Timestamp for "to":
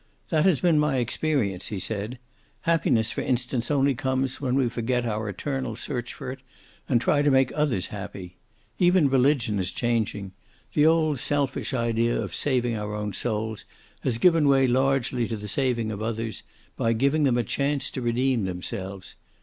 7.21-7.29, 15.27-15.37, 17.91-18.01